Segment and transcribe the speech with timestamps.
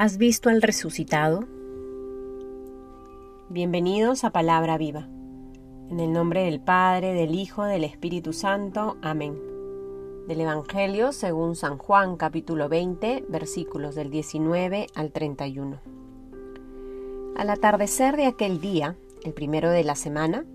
[0.00, 1.44] ¿Has visto al resucitado?
[3.50, 5.06] Bienvenidos a Palabra Viva.
[5.90, 8.96] En el nombre del Padre, del Hijo, del Espíritu Santo.
[9.02, 9.38] Amén.
[10.26, 15.80] Del Evangelio según San Juan capítulo 20 versículos del 19 al 31.
[17.36, 20.46] Al atardecer de aquel día, el primero de la semana,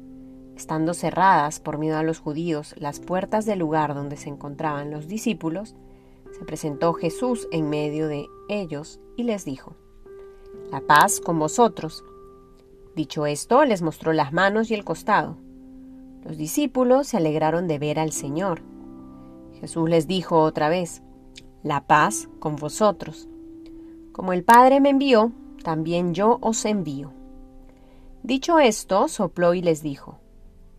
[0.58, 5.08] estando cerradas por miedo a los judíos las puertas del lugar donde se encontraban los
[5.08, 5.76] discípulos,
[6.38, 9.76] se presentó Jesús en medio de ellos y les dijo,
[10.70, 12.04] La paz con vosotros.
[12.94, 15.38] Dicho esto, les mostró las manos y el costado.
[16.24, 18.62] Los discípulos se alegraron de ver al Señor.
[19.62, 21.02] Jesús les dijo otra vez,
[21.64, 23.30] La paz con vosotros.
[24.12, 25.32] Como el Padre me envió,
[25.64, 27.14] también yo os envío.
[28.24, 30.20] Dicho esto, sopló y les dijo,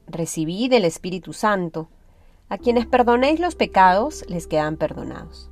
[0.06, 1.88] Recibid el Espíritu Santo.
[2.48, 5.50] A quienes perdonéis los pecados les quedan perdonados.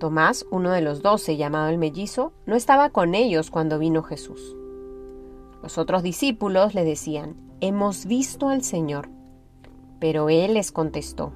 [0.00, 4.56] Tomás, uno de los doce, llamado el mellizo, no estaba con ellos cuando vino Jesús.
[5.62, 9.10] Los otros discípulos le decían, Hemos visto al Señor.
[10.00, 11.32] Pero él les contestó,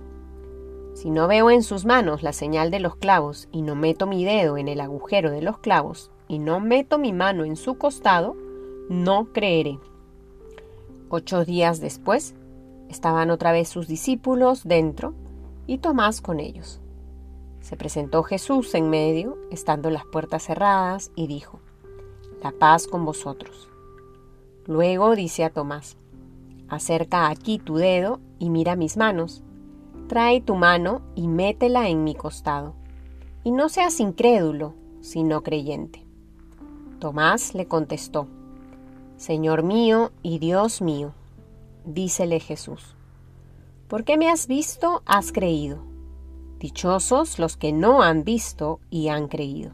[0.94, 4.24] Si no veo en sus manos la señal de los clavos y no meto mi
[4.24, 8.36] dedo en el agujero de los clavos y no meto mi mano en su costado,
[8.88, 9.78] no creeré.
[11.10, 12.34] Ocho días después,
[12.88, 15.14] Estaban otra vez sus discípulos dentro
[15.66, 16.80] y Tomás con ellos.
[17.60, 21.60] Se presentó Jesús en medio, estando las puertas cerradas, y dijo,
[22.42, 23.68] La paz con vosotros.
[24.66, 25.96] Luego dice a Tomás,
[26.68, 29.42] Acerca aquí tu dedo y mira mis manos.
[30.06, 32.74] Trae tu mano y métela en mi costado.
[33.44, 36.06] Y no seas incrédulo, sino creyente.
[36.98, 38.28] Tomás le contestó,
[39.16, 41.12] Señor mío y Dios mío
[41.88, 42.94] dícele Jesús.
[43.88, 45.82] ¿Por qué me has visto, has creído?
[46.58, 49.72] Dichosos los que no han visto y han creído.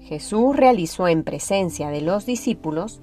[0.00, 3.00] Jesús realizó en presencia de los discípulos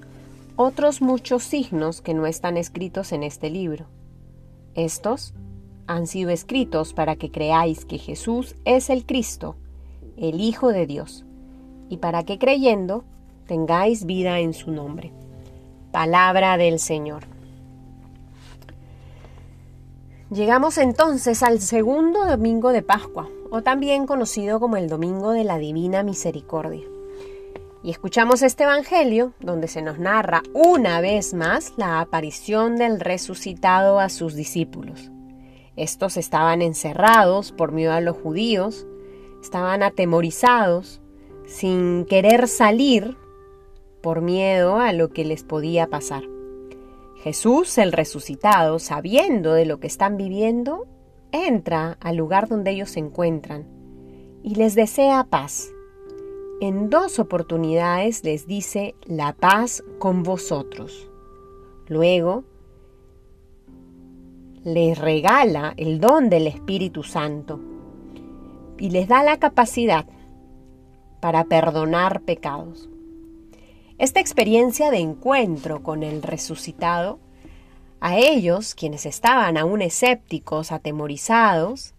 [0.56, 3.86] otros muchos signos que no están escritos en este libro.
[4.74, 5.34] Estos
[5.86, 9.56] han sido escritos para que creáis que Jesús es el Cristo,
[10.16, 11.24] el Hijo de Dios,
[11.88, 13.04] y para que creyendo
[13.46, 15.12] tengáis vida en su nombre.
[15.90, 17.24] Palabra del Señor.
[20.30, 25.58] Llegamos entonces al segundo domingo de Pascua, o también conocido como el Domingo de la
[25.58, 26.86] Divina Misericordia.
[27.82, 33.98] Y escuchamos este Evangelio donde se nos narra una vez más la aparición del resucitado
[33.98, 35.10] a sus discípulos.
[35.74, 38.86] Estos estaban encerrados por miedo a los judíos,
[39.42, 41.00] estaban atemorizados,
[41.48, 43.16] sin querer salir
[44.00, 46.22] por miedo a lo que les podía pasar.
[47.22, 50.86] Jesús, el resucitado, sabiendo de lo que están viviendo,
[51.32, 53.66] entra al lugar donde ellos se encuentran
[54.42, 55.70] y les desea paz.
[56.62, 61.10] En dos oportunidades les dice la paz con vosotros.
[61.88, 62.44] Luego
[64.64, 67.60] les regala el don del Espíritu Santo
[68.78, 70.06] y les da la capacidad
[71.20, 72.88] para perdonar pecados.
[74.00, 77.18] Esta experiencia de encuentro con el resucitado,
[78.00, 81.92] a ellos, quienes estaban aún escépticos, atemorizados,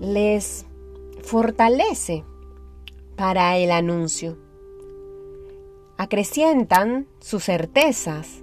[0.00, 0.66] les
[1.22, 2.24] fortalece
[3.14, 4.36] para el anuncio.
[5.98, 8.42] Acrecientan sus certezas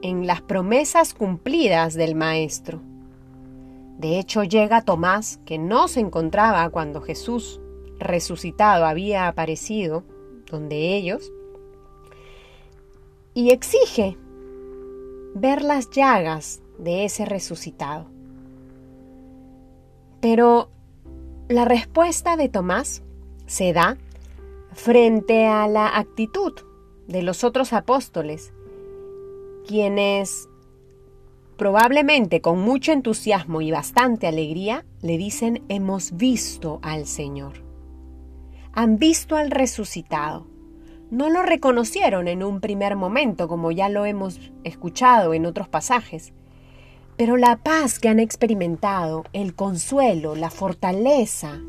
[0.00, 2.80] en las promesas cumplidas del Maestro.
[3.98, 7.60] De hecho, llega Tomás, que no se encontraba cuando Jesús
[7.98, 10.02] resucitado había aparecido
[10.50, 11.30] donde ellos,
[13.34, 14.16] y exige
[15.34, 18.06] ver las llagas de ese resucitado.
[20.20, 20.70] Pero
[21.48, 23.02] la respuesta de Tomás
[23.46, 23.98] se da
[24.72, 26.52] frente a la actitud
[27.08, 28.52] de los otros apóstoles,
[29.66, 30.48] quienes
[31.56, 37.62] probablemente con mucho entusiasmo y bastante alegría le dicen hemos visto al Señor.
[38.72, 40.46] Han visto al resucitado
[41.10, 46.32] no lo reconocieron en un primer momento, como ya lo hemos escuchado en otros pasajes.
[47.16, 51.60] Pero la paz que han experimentado, el consuelo, la fortaleza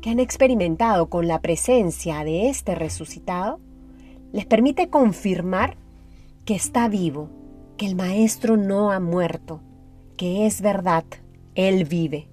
[0.00, 3.60] que han experimentado con la presencia de este resucitado,
[4.32, 5.76] les permite confirmar
[6.44, 7.28] que está vivo,
[7.76, 9.60] que el Maestro no ha muerto,
[10.16, 11.04] que es verdad,
[11.54, 12.28] Él vive.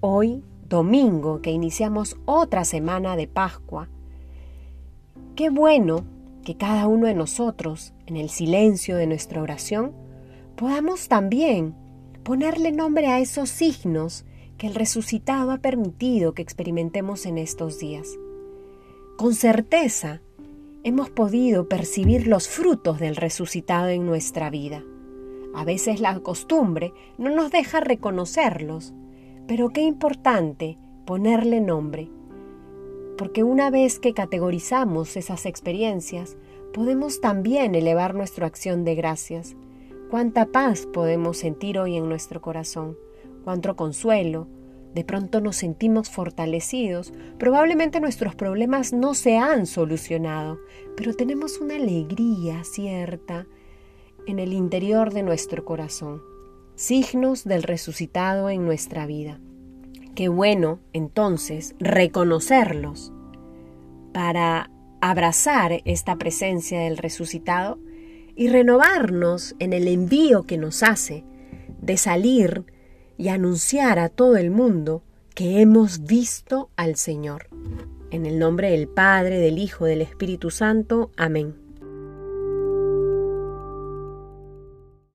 [0.00, 3.88] Hoy, domingo, que iniciamos otra semana de Pascua,
[5.34, 6.04] Qué bueno
[6.44, 9.92] que cada uno de nosotros, en el silencio de nuestra oración,
[10.56, 11.74] podamos también
[12.22, 14.26] ponerle nombre a esos signos
[14.58, 18.08] que el resucitado ha permitido que experimentemos en estos días.
[19.16, 20.20] con certeza
[20.84, 24.82] hemos podido percibir los frutos del resucitado en nuestra vida.
[25.54, 28.92] A veces la costumbre no nos deja reconocerlos,
[29.46, 32.10] pero qué importante ponerle nombre,
[33.16, 36.36] porque una vez que categorizamos esas experiencias,
[36.72, 39.56] podemos también elevar nuestra acción de gracias.
[40.10, 42.96] Cuánta paz podemos sentir hoy en nuestro corazón,
[43.44, 44.46] cuánto consuelo,
[44.94, 50.58] de pronto nos sentimos fortalecidos, probablemente nuestros problemas no se han solucionado,
[50.96, 53.46] pero tenemos una alegría cierta
[54.26, 56.22] en el interior de nuestro corazón,
[56.74, 59.40] signos del resucitado en nuestra vida.
[60.14, 63.12] Qué bueno, entonces, reconocerlos
[64.12, 64.70] para
[65.00, 67.78] abrazar esta presencia del resucitado
[68.36, 71.24] y renovarnos en el envío que nos hace
[71.80, 72.64] de salir
[73.16, 75.02] y anunciar a todo el mundo
[75.34, 77.48] que hemos visto al Señor.
[78.10, 81.10] En el nombre del Padre, del Hijo, del Espíritu Santo.
[81.16, 81.61] Amén.